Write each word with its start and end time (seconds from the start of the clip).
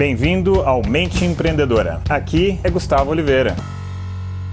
Bem-vindo 0.00 0.62
ao 0.62 0.80
Mente 0.80 1.26
Empreendedora. 1.26 2.00
Aqui 2.08 2.58
é 2.64 2.70
Gustavo 2.70 3.10
Oliveira. 3.10 3.54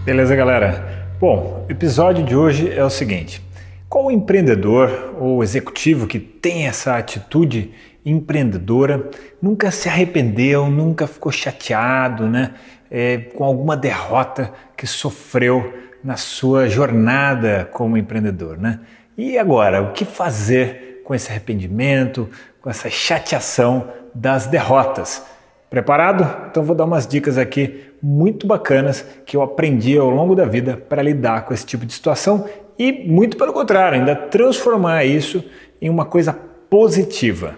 Beleza, 0.03 0.35
galera? 0.35 1.07
Bom, 1.21 1.65
o 1.65 1.71
episódio 1.71 2.21
de 2.21 2.35
hoje 2.35 2.69
é 2.69 2.83
o 2.83 2.89
seguinte: 2.89 3.41
qual 3.87 4.11
empreendedor 4.11 5.15
ou 5.17 5.41
executivo 5.41 6.05
que 6.05 6.19
tem 6.19 6.67
essa 6.67 6.97
atitude 6.97 7.71
empreendedora 8.05 9.09
nunca 9.41 9.71
se 9.71 9.87
arrependeu, 9.87 10.69
nunca 10.69 11.07
ficou 11.07 11.31
chateado, 11.31 12.27
né? 12.27 12.53
É, 12.91 13.17
com 13.17 13.45
alguma 13.45 13.77
derrota 13.77 14.51
que 14.75 14.85
sofreu 14.85 15.73
na 16.03 16.17
sua 16.17 16.67
jornada 16.67 17.69
como 17.71 17.97
empreendedor, 17.97 18.57
né? 18.57 18.81
E 19.17 19.37
agora, 19.37 19.81
o 19.81 19.93
que 19.93 20.03
fazer 20.03 21.03
com 21.05 21.15
esse 21.15 21.31
arrependimento, 21.31 22.29
com 22.61 22.69
essa 22.69 22.89
chateação 22.89 23.87
das 24.13 24.45
derrotas? 24.45 25.36
Preparado? 25.69 26.49
Então 26.49 26.63
vou 26.63 26.75
dar 26.75 26.85
umas 26.85 27.05
dicas 27.05 27.37
aqui 27.37 27.83
muito 28.01 28.47
bacanas 28.47 29.05
que 29.25 29.35
eu 29.35 29.41
aprendi 29.41 29.97
ao 29.97 30.09
longo 30.09 30.35
da 30.35 30.45
vida 30.45 30.77
para 30.77 31.01
lidar 31.01 31.45
com 31.45 31.53
esse 31.53 31.65
tipo 31.65 31.85
de 31.85 31.93
situação 31.93 32.45
e 32.79 32.91
muito 32.91 33.37
pelo 33.37 33.51
contrário, 33.51 33.99
ainda 33.99 34.15
transformar 34.15 35.03
isso 35.03 35.43
em 35.81 35.89
uma 35.89 36.05
coisa 36.05 36.31
positiva. 36.69 37.55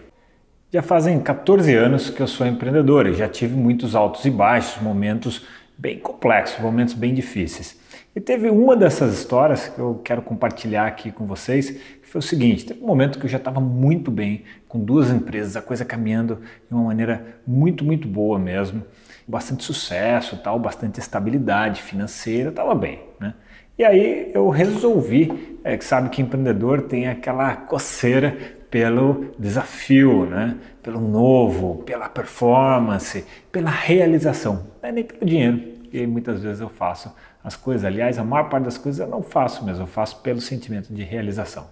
Já 0.72 0.82
fazem 0.82 1.20
14 1.20 1.74
anos 1.74 2.10
que 2.10 2.22
eu 2.22 2.28
sou 2.28 2.48
empreendedor 2.48 3.08
e 3.08 3.14
já 3.14 3.28
tive 3.28 3.56
muitos 3.56 3.96
altos 3.96 4.24
e 4.26 4.30
baixos, 4.30 4.82
momentos 4.82 5.46
bem 5.78 5.98
complexos, 5.98 6.60
momentos 6.62 6.94
bem 6.94 7.14
difíceis. 7.14 7.78
E 8.16 8.20
teve 8.20 8.50
uma 8.50 8.76
dessas 8.76 9.14
histórias 9.14 9.68
que 9.68 9.80
eu 9.80 10.02
quero 10.04 10.22
compartilhar 10.22 10.88
aqui 10.88 11.12
com 11.12 11.26
vocês, 11.26 11.76
foi 12.10 12.20
o 12.20 12.22
seguinte: 12.22 12.66
teve 12.66 12.84
um 12.84 12.88
momento 12.88 13.20
que 13.20 13.26
eu 13.26 13.30
já 13.30 13.38
estava 13.38 13.60
muito 13.60 14.10
bem, 14.10 14.44
com 14.68 14.80
duas 14.80 15.10
empresas, 15.10 15.56
a 15.56 15.62
coisa 15.62 15.86
caminhando 15.86 16.40
de 16.68 16.74
uma 16.74 16.84
maneira 16.84 17.40
muito, 17.46 17.84
muito 17.84 18.08
boa 18.08 18.38
mesmo, 18.40 18.84
bastante 19.28 19.64
sucesso, 19.64 20.38
tal, 20.38 20.60
bastante 20.60 21.00
estabilidade 21.00 21.82
financeira, 21.82 22.50
estava 22.50 22.74
bem, 22.76 23.00
né? 23.20 23.34
E 23.78 23.84
aí 23.84 24.32
eu 24.34 24.50
resolvi, 24.50 25.58
é, 25.64 25.78
que 25.78 25.86
sabe 25.86 26.10
que 26.10 26.22
empreendedor 26.22 26.82
tem 26.82 27.08
aquela 27.08 27.56
coceira 27.56 28.36
pelo 28.70 29.34
desafio, 29.40 30.26
né? 30.26 30.58
pelo 30.84 31.00
novo, 31.00 31.84
pela 31.84 32.10
performance, 32.10 33.26
pela 33.52 33.70
realização, 33.70 34.68
não 34.82 34.90
é 34.90 34.92
nem 34.92 35.04
pelo 35.04 35.26
dinheiro. 35.26 35.79
E 35.92 36.06
muitas 36.08 36.42
vezes 36.42 36.62
eu 36.62 36.70
faço 36.70 37.14
as 37.44 37.56
coisas. 37.56 37.86
Aliás, 37.86 38.18
a 38.18 38.24
maior 38.24 38.50
parte 38.50 38.66
das 38.66 38.78
coisas 38.78 39.00
eu 39.00 39.08
não 39.08 39.22
faço 39.22 39.66
mesmo, 39.66 39.84
eu 39.84 39.88
faço 39.88 40.22
pelo 40.22 40.42
sentimento 40.42 40.94
de 40.94 41.04
realização. 41.04 41.68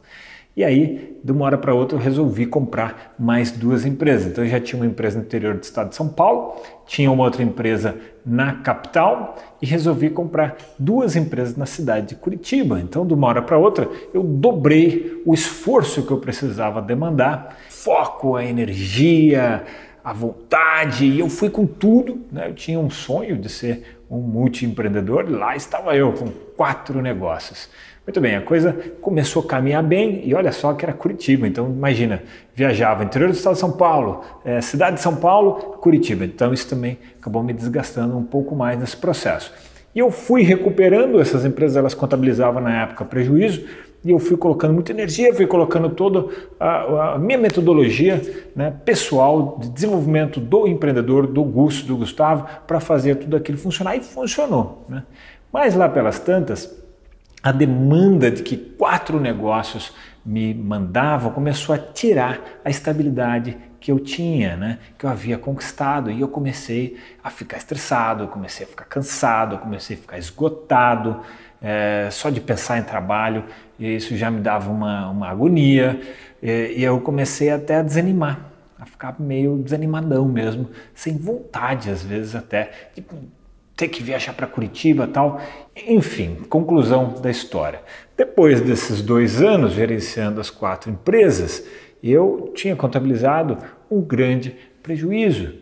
E 0.58 0.64
aí, 0.64 1.20
de 1.24 1.32
uma 1.32 1.46
hora 1.46 1.56
para 1.56 1.72
outra, 1.72 1.96
eu 1.96 2.02
resolvi 2.02 2.48
comprar 2.48 3.14
mais 3.20 3.52
duas 3.52 3.86
empresas. 3.86 4.32
Então, 4.32 4.44
eu 4.44 4.50
já 4.50 4.60
tinha 4.60 4.82
uma 4.82 4.88
empresa 4.88 5.20
no 5.20 5.24
interior 5.24 5.54
do 5.54 5.62
estado 5.62 5.90
de 5.90 5.96
São 5.96 6.10
Paulo, 6.10 6.56
tinha 6.88 7.12
uma 7.12 7.24
outra 7.24 7.44
empresa 7.44 7.96
na 8.26 8.54
capital 8.54 9.36
e 9.62 9.68
resolvi 9.68 10.10
comprar 10.10 10.58
duas 10.80 11.16
empresas 11.16 11.56
na 11.56 11.68
cidade 11.68 12.08
de 12.08 12.16
Curitiba. 12.16 12.80
Então, 12.80 13.06
de 13.06 13.14
uma 13.14 13.28
hora 13.28 13.44
para 13.44 13.56
outra, 13.56 13.88
eu 14.12 14.24
dobrei 14.24 15.22
o 15.28 15.32
esforço 15.32 16.02
que 16.02 16.12
eu 16.12 16.18
precisava 16.18 16.82
demandar, 16.82 17.56
foco, 17.70 18.36
a 18.36 18.44
energia, 18.44 19.64
a 20.08 20.14
vontade, 20.14 21.06
e 21.06 21.20
eu 21.20 21.30
fui 21.30 21.50
com 21.50 21.68
tudo. 21.68 22.22
Né? 22.32 22.48
Eu 22.48 22.54
tinha 22.54 22.80
um 22.80 22.90
sonho 22.90 23.38
de 23.38 23.50
ser 23.50 24.00
um 24.10 24.20
multiempreendedor, 24.20 25.30
lá 25.30 25.54
estava 25.54 25.98
eu 25.98 26.14
com 26.14 26.30
quatro 26.56 27.02
negócios. 27.02 27.70
Muito 28.06 28.22
bem, 28.22 28.38
a 28.38 28.42
coisa 28.42 28.72
começou 29.02 29.44
a 29.44 29.46
caminhar 29.46 29.84
bem 29.84 30.22
e 30.26 30.34
olha 30.34 30.54
só 30.54 30.74
que 30.74 30.86
era 30.86 30.94
Curitiba. 30.94 31.46
Então, 31.46 31.68
imagina, 31.68 32.24
viajava 32.56 33.04
interior 33.04 33.28
do 33.28 33.36
estado 33.36 33.56
de 33.56 33.60
São 33.60 33.74
Paulo, 33.74 34.24
é, 34.46 34.62
cidade 34.62 34.96
de 34.96 35.02
São 35.02 35.18
Paulo, 35.18 35.78
Curitiba. 35.82 36.24
Então, 36.24 36.54
isso 36.54 36.70
também 36.70 36.98
acabou 37.20 37.44
me 37.44 37.52
desgastando 37.52 38.18
um 38.18 38.24
pouco 38.24 38.56
mais 38.56 38.80
nesse 38.80 38.96
processo. 38.96 39.52
E 39.98 40.00
eu 40.00 40.12
fui 40.12 40.44
recuperando 40.44 41.20
essas 41.20 41.44
empresas, 41.44 41.76
elas 41.76 41.96
contabilizavam 41.96 42.62
na 42.62 42.84
época 42.84 43.04
prejuízo, 43.04 43.66
e 44.06 44.12
eu 44.12 44.20
fui 44.20 44.38
colocando 44.38 44.72
muita 44.72 44.92
energia, 44.92 45.34
fui 45.34 45.48
colocando 45.48 45.90
toda 45.90 46.28
a, 46.60 47.16
a 47.16 47.18
minha 47.18 47.40
metodologia 47.40 48.22
né, 48.56 48.72
pessoal 48.86 49.58
de 49.60 49.70
desenvolvimento 49.70 50.40
do 50.40 50.68
empreendedor, 50.68 51.26
do 51.26 51.44
Gusto, 51.44 51.88
do 51.88 51.98
Gustavo, 51.98 52.46
para 52.68 52.80
fazer 52.80 53.16
tudo 53.16 53.36
aquilo 53.36 53.58
funcionar 53.58 53.96
e 53.96 54.02
funcionou. 54.02 54.86
Né? 54.88 55.02
Mas 55.52 55.74
lá 55.74 55.90
pelas 55.90 56.20
tantas, 56.20 56.80
a 57.42 57.52
demanda 57.52 58.32
de 58.32 58.44
que 58.44 58.58
quatro 58.58 59.20
negócios 59.20 59.94
me 60.26 60.54
mandavam 60.54 61.32
começou 61.32 61.74
a 61.74 61.78
tirar 61.78 62.42
a 62.66 62.70
estabilidade 62.70 63.58
que 63.80 63.92
eu 63.92 64.00
tinha, 64.00 64.58
né, 64.58 64.80
que 64.98 65.06
eu 65.06 65.10
havia 65.10 65.38
conquistado, 65.38 66.12
e 66.12 66.20
eu 66.20 66.28
comecei 66.28 66.98
a 67.24 67.30
ficar 67.30 67.58
estressado, 67.58 68.28
comecei 68.28 68.66
a 68.66 68.70
ficar 68.70 68.86
cansado, 68.86 69.58
comecei 69.60 69.96
a 69.96 70.00
ficar 70.00 70.18
esgotado, 70.18 71.22
é, 71.62 72.10
só 72.12 72.30
de 72.30 72.42
pensar 72.42 72.80
em 72.80 72.84
trabalho, 72.84 73.46
isso 73.80 74.18
já 74.18 74.30
me 74.30 74.42
dava 74.42 74.70
uma, 74.70 75.10
uma 75.10 75.30
agonia, 75.30 76.02
e, 76.42 76.74
e 76.78 76.84
eu 76.84 77.00
comecei 77.00 77.50
até 77.50 77.78
a 77.78 77.82
desanimar, 77.82 78.40
a 78.80 78.86
ficar 78.86 79.16
meio 79.20 79.58
desanimadão 79.58 80.28
mesmo, 80.28 80.70
sem 80.94 81.18
vontade 81.18 81.90
às 81.90 82.04
vezes 82.04 82.36
até, 82.36 82.90
de 82.96 83.06
ter 83.78 83.88
que 83.90 84.02
viajar 84.02 84.34
para 84.34 84.48
Curitiba 84.48 85.08
tal. 85.08 85.40
Enfim, 85.88 86.38
conclusão 86.50 87.14
da 87.22 87.30
história. 87.30 87.80
Depois 88.18 88.60
desses 88.60 89.04
dois 89.04 89.42
anos 89.42 89.74
gerenciando 89.74 90.42
as 90.42 90.50
quatro 90.50 90.90
empresas, 90.90 91.64
eu 92.04 92.52
tinha 92.56 92.76
contabilizado 92.76 93.58
um 93.90 94.02
grande 94.02 94.56
prejuízo. 94.82 95.54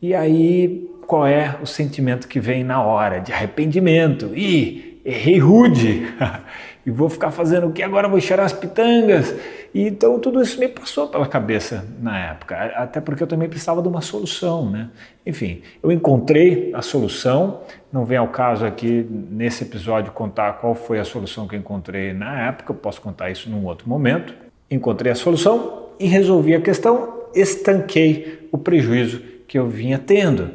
E 0.00 0.14
aí, 0.14 0.88
qual 1.08 1.26
é 1.26 1.58
o 1.60 1.66
sentimento 1.66 2.28
que 2.28 2.38
vem 2.38 2.62
na 2.62 2.80
hora? 2.80 3.18
De 3.18 3.32
arrependimento. 3.32 4.30
E 4.34 4.95
errei 5.06 5.38
rude 5.38 6.06
e 6.84 6.90
vou 6.90 7.08
ficar 7.08 7.30
fazendo 7.30 7.68
o 7.68 7.72
que 7.72 7.82
agora? 7.82 8.08
Vou 8.08 8.20
cheirar 8.20 8.44
as 8.44 8.52
pitangas. 8.52 9.34
E, 9.72 9.86
então 9.86 10.18
tudo 10.18 10.42
isso 10.42 10.58
me 10.58 10.68
passou 10.68 11.06
pela 11.06 11.26
cabeça 11.26 11.86
na 12.00 12.18
época, 12.30 12.56
até 12.76 13.00
porque 13.00 13.22
eu 13.22 13.26
também 13.26 13.48
precisava 13.48 13.80
de 13.80 13.88
uma 13.88 14.00
solução, 14.00 14.68
né? 14.68 14.90
Enfim, 15.24 15.62
eu 15.82 15.92
encontrei 15.92 16.72
a 16.74 16.82
solução, 16.82 17.60
não 17.92 18.04
vem 18.04 18.18
ao 18.18 18.28
caso 18.28 18.66
aqui 18.66 19.06
nesse 19.10 19.64
episódio 19.64 20.12
contar 20.12 20.54
qual 20.54 20.74
foi 20.74 20.98
a 20.98 21.04
solução 21.04 21.46
que 21.46 21.54
eu 21.54 21.60
encontrei 21.60 22.12
na 22.12 22.48
época, 22.48 22.72
eu 22.72 22.76
posso 22.76 23.00
contar 23.00 23.30
isso 23.30 23.48
num 23.48 23.64
outro 23.64 23.88
momento. 23.88 24.34
Encontrei 24.70 25.12
a 25.12 25.14
solução 25.14 25.90
e 26.00 26.06
resolvi 26.06 26.54
a 26.54 26.60
questão, 26.60 27.24
estanquei 27.34 28.48
o 28.50 28.58
prejuízo 28.58 29.22
que 29.46 29.58
eu 29.58 29.68
vinha 29.68 29.98
tendo. 29.98 30.50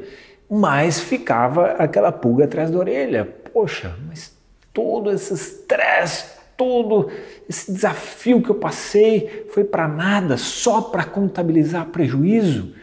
Mas 0.49 0.99
ficava 0.99 1.67
aquela 1.73 2.11
pulga 2.11 2.43
atrás 2.43 2.69
da 2.69 2.77
orelha. 2.77 3.25
Poxa, 3.53 3.95
mas 4.07 4.35
todo 4.73 5.11
esse 5.11 5.33
estresse, 5.33 6.25
todo 6.57 7.09
esse 7.49 7.71
desafio 7.71 8.41
que 8.41 8.49
eu 8.49 8.55
passei 8.55 9.47
foi 9.49 9.63
para 9.63 9.87
nada, 9.87 10.37
só 10.37 10.81
para 10.81 11.03
contabilizar 11.03 11.87
prejuízo. 11.87 12.73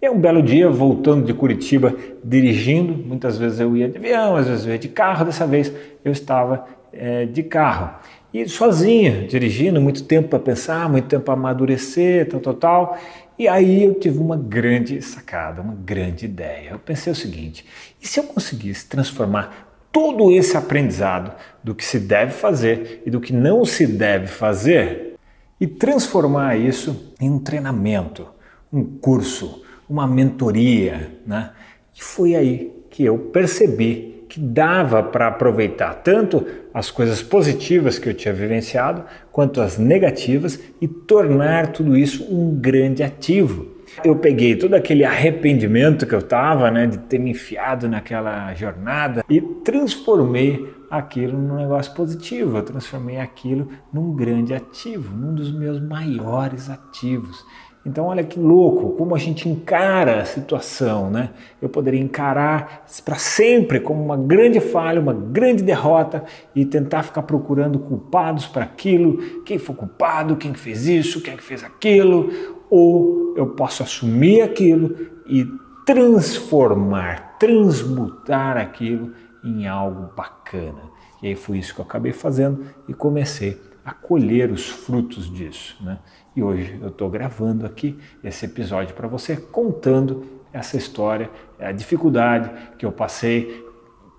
E 0.00 0.08
um 0.08 0.18
belo 0.18 0.42
dia, 0.42 0.70
voltando 0.70 1.26
de 1.26 1.34
Curitiba, 1.34 1.94
dirigindo, 2.22 2.94
muitas 2.94 3.36
vezes 3.36 3.58
eu 3.58 3.76
ia 3.76 3.88
de 3.88 3.98
avião, 3.98 4.36
às 4.36 4.46
vezes 4.46 4.64
eu 4.64 4.72
ia 4.72 4.78
de 4.78 4.88
carro, 4.88 5.24
dessa 5.24 5.46
vez 5.46 5.72
eu 6.04 6.12
estava 6.12 6.66
é, 6.92 7.26
de 7.26 7.42
carro. 7.42 7.98
E 8.32 8.48
sozinha, 8.48 9.26
dirigindo, 9.26 9.80
muito 9.80 10.04
tempo 10.04 10.28
para 10.28 10.38
pensar, 10.38 10.88
muito 10.88 11.08
tempo 11.08 11.24
para 11.24 11.34
amadurecer, 11.34 12.28
tal, 12.28 12.40
tal, 12.40 12.54
tal. 12.54 12.98
E 13.38 13.48
aí 13.48 13.84
eu 13.84 13.94
tive 13.94 14.18
uma 14.18 14.36
grande 14.36 15.00
sacada, 15.00 15.62
uma 15.62 15.74
grande 15.74 16.26
ideia. 16.26 16.70
Eu 16.70 16.78
pensei 16.78 17.12
o 17.12 17.16
seguinte: 17.16 17.64
e 18.00 18.06
se 18.06 18.20
eu 18.20 18.24
conseguisse 18.24 18.86
transformar 18.86 19.67
todo 19.92 20.30
esse 20.30 20.56
aprendizado 20.56 21.32
do 21.62 21.74
que 21.74 21.84
se 21.84 21.98
deve 21.98 22.32
fazer 22.32 23.02
e 23.04 23.10
do 23.10 23.20
que 23.20 23.32
não 23.32 23.64
se 23.64 23.86
deve 23.86 24.26
fazer 24.26 25.14
e 25.60 25.66
transformar 25.66 26.56
isso 26.56 27.14
em 27.20 27.30
um 27.30 27.38
treinamento, 27.38 28.26
um 28.72 28.84
curso, 28.84 29.62
uma 29.88 30.06
mentoria, 30.06 31.10
né? 31.26 31.50
E 31.96 32.02
foi 32.02 32.34
aí 32.34 32.72
que 32.90 33.04
eu 33.04 33.18
percebi 33.18 34.24
que 34.28 34.38
dava 34.38 35.02
para 35.02 35.28
aproveitar 35.28 35.94
tanto 35.94 36.46
as 36.72 36.90
coisas 36.90 37.22
positivas 37.22 37.98
que 37.98 38.08
eu 38.08 38.14
tinha 38.14 38.34
vivenciado 38.34 39.04
quanto 39.32 39.60
as 39.60 39.78
negativas 39.78 40.60
e 40.80 40.86
tornar 40.86 41.68
tudo 41.68 41.96
isso 41.96 42.24
um 42.30 42.54
grande 42.54 43.02
ativo. 43.02 43.77
Eu 44.04 44.16
peguei 44.16 44.56
todo 44.56 44.74
aquele 44.74 45.04
arrependimento 45.04 46.06
que 46.06 46.14
eu 46.14 46.18
estava, 46.20 46.70
né, 46.70 46.86
de 46.86 46.98
ter 46.98 47.18
me 47.18 47.30
enfiado 47.30 47.88
naquela 47.88 48.54
jornada 48.54 49.24
e 49.28 49.40
transformei 49.40 50.74
aquilo 50.90 51.38
num 51.38 51.56
negócio 51.56 51.92
positivo. 51.94 52.58
Eu 52.58 52.62
transformei 52.62 53.18
aquilo 53.18 53.68
num 53.92 54.14
grande 54.14 54.54
ativo, 54.54 55.14
num 55.14 55.34
dos 55.34 55.52
meus 55.52 55.80
maiores 55.80 56.70
ativos. 56.70 57.44
Então, 57.88 58.04
olha 58.04 58.22
que 58.22 58.38
louco, 58.38 58.90
como 58.98 59.14
a 59.14 59.18
gente 59.18 59.48
encara 59.48 60.20
a 60.20 60.24
situação, 60.26 61.10
né? 61.10 61.30
Eu 61.60 61.70
poderia 61.70 61.98
encarar 61.98 62.84
para 63.02 63.16
sempre 63.16 63.80
como 63.80 64.04
uma 64.04 64.16
grande 64.16 64.60
falha, 64.60 65.00
uma 65.00 65.14
grande 65.14 65.62
derrota 65.62 66.22
e 66.54 66.66
tentar 66.66 67.02
ficar 67.02 67.22
procurando 67.22 67.78
culpados 67.78 68.46
para 68.46 68.62
aquilo, 68.62 69.42
quem 69.42 69.56
foi 69.56 69.74
culpado, 69.74 70.36
quem 70.36 70.52
fez 70.52 70.86
isso, 70.86 71.22
quem 71.22 71.38
fez 71.38 71.64
aquilo, 71.64 72.28
ou 72.68 73.32
eu 73.34 73.46
posso 73.46 73.82
assumir 73.82 74.42
aquilo 74.42 74.94
e 75.26 75.46
transformar, 75.86 77.38
transmutar 77.38 78.58
aquilo 78.58 79.12
em 79.42 79.66
algo 79.66 80.10
bacana. 80.14 80.82
E 81.22 81.28
aí 81.28 81.34
foi 81.34 81.56
isso 81.56 81.74
que 81.74 81.80
eu 81.80 81.86
acabei 81.86 82.12
fazendo 82.12 82.66
e 82.86 82.92
comecei 82.92 83.58
a 83.88 83.92
colher 83.94 84.50
os 84.50 84.68
frutos 84.68 85.32
disso. 85.32 85.74
Né? 85.80 85.98
E 86.36 86.42
hoje 86.42 86.78
eu 86.82 86.88
estou 86.88 87.08
gravando 87.08 87.64
aqui 87.64 87.98
esse 88.22 88.44
episódio 88.44 88.94
para 88.94 89.08
você, 89.08 89.34
contando 89.34 90.26
essa 90.52 90.76
história, 90.76 91.30
a 91.58 91.72
dificuldade 91.72 92.50
que 92.76 92.84
eu 92.84 92.92
passei, 92.92 93.66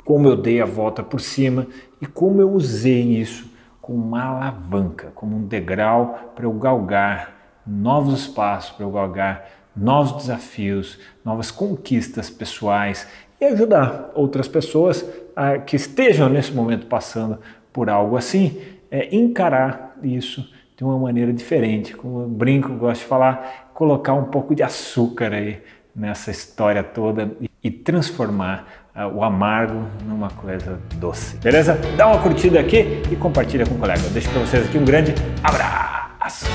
como 0.04 0.28
eu 0.28 0.36
dei 0.36 0.60
a 0.60 0.66
volta 0.66 1.04
por 1.04 1.22
cima 1.22 1.68
e 2.02 2.08
como 2.08 2.42
eu 2.42 2.52
usei 2.52 3.20
isso 3.20 3.48
como 3.80 4.06
uma 4.06 4.24
alavanca, 4.24 5.12
como 5.16 5.36
um 5.36 5.48
degrau 5.48 6.32
para 6.36 6.46
eu 6.46 6.54
galgar 6.54 7.62
novos 7.66 8.22
espaços, 8.22 8.72
para 8.72 8.86
eu 8.86 8.92
galgar 8.92 9.50
novos 9.76 10.24
desafios, 10.24 11.00
novas 11.26 11.50
conquistas 11.50 12.30
pessoais 12.30 13.08
e 13.40 13.46
ajudar 13.46 14.12
outras 14.14 14.48
pessoas 14.48 15.04
a, 15.36 15.58
que 15.58 15.76
estejam 15.76 16.30
nesse 16.30 16.52
momento 16.52 16.86
passando 16.86 17.40
por 17.74 17.90
algo 17.90 18.16
assim, 18.16 18.62
é, 18.92 19.16
encarar 19.16 19.98
isso 20.04 20.50
de 20.76 20.84
uma 20.84 20.98
maneira 20.98 21.34
diferente. 21.34 21.96
Como 21.96 22.22
eu 22.22 22.28
brinco, 22.28 22.74
gosto 22.74 23.02
de 23.02 23.08
falar, 23.08 23.72
colocar 23.74 24.14
um 24.14 24.26
pouco 24.26 24.56
de 24.56 24.64
açúcar 24.64 25.34
aí 25.34 25.62
nessa 25.96 26.32
história 26.32 26.82
toda 26.84 27.32
e, 27.62 27.70
transformar 27.70 28.88
uh, 28.96 29.14
o 29.14 29.24
amargo 29.24 29.86
numa 30.08 30.30
coisa 30.30 30.80
doce. 30.96 31.36
Beleza? 31.38 31.78
Dá 31.98 32.08
uma 32.08 32.22
curtida 32.22 32.60
aqui 32.60 33.02
e 33.12 33.16
compartilha 33.18 33.66
com 33.66 33.76
o 33.76 33.78
colega. 33.78 34.02
Eu 34.02 34.12
deixo 34.12 34.30
para 34.30 34.40
vocês 34.40 34.66
aqui 34.66 34.78
um 34.78 34.86
grande 34.86 35.14
abraço. 35.44 36.46